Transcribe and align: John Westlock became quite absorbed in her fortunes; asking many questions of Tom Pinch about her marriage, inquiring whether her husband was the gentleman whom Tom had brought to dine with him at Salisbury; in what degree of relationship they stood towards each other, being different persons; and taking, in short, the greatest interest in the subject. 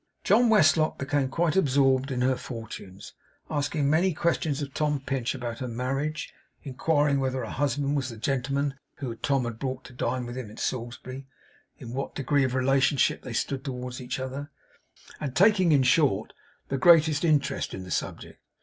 John 0.23 0.49
Westlock 0.49 0.97
became 0.97 1.29
quite 1.29 1.55
absorbed 1.55 2.09
in 2.09 2.21
her 2.21 2.35
fortunes; 2.35 3.13
asking 3.51 3.87
many 3.87 4.15
questions 4.15 4.59
of 4.59 4.73
Tom 4.73 4.99
Pinch 4.99 5.35
about 5.35 5.59
her 5.59 5.67
marriage, 5.67 6.33
inquiring 6.63 7.19
whether 7.19 7.41
her 7.45 7.51
husband 7.51 7.95
was 7.95 8.09
the 8.09 8.17
gentleman 8.17 8.73
whom 8.95 9.15
Tom 9.17 9.43
had 9.45 9.59
brought 9.59 9.83
to 9.83 9.93
dine 9.93 10.25
with 10.25 10.39
him 10.39 10.49
at 10.49 10.57
Salisbury; 10.57 11.27
in 11.77 11.93
what 11.93 12.15
degree 12.15 12.43
of 12.43 12.55
relationship 12.55 13.21
they 13.21 13.33
stood 13.33 13.63
towards 13.63 14.01
each 14.01 14.19
other, 14.19 14.49
being 14.49 14.49
different 14.49 14.95
persons; 14.95 15.17
and 15.27 15.35
taking, 15.35 15.71
in 15.71 15.83
short, 15.83 16.33
the 16.69 16.79
greatest 16.79 17.23
interest 17.23 17.75
in 17.75 17.83
the 17.83 17.91
subject. 17.91 18.39